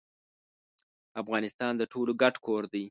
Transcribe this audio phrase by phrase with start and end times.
[1.21, 2.79] افغانستان د ټولو ګډ کور دي.